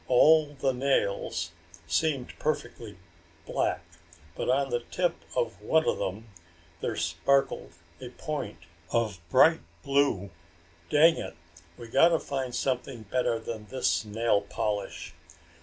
All 0.07 0.55
the 0.55 0.73
nails 0.73 1.51
seemed 1.85 2.33
perfectly 2.39 2.97
black, 3.45 3.81
but 4.33 4.49
on 4.49 4.71
the 4.71 4.79
tip 4.79 5.13
of 5.35 5.61
one 5.61 5.87
of 5.87 5.99
them 5.99 6.27
there 6.79 6.95
sparkled 6.95 7.73
a 8.01 8.09
point 8.09 8.63
of 8.91 9.21
bright 9.29 9.59
blue. 9.83 10.31
"Dang 10.89 11.17
it, 11.17 11.35
we 11.77 11.87
gotta 11.87 12.17
find 12.17 12.55
something 12.55 13.03
better 13.03 13.37
than 13.37 13.67
this 13.67 14.03
nail 14.03 14.41
polish. 14.41 15.13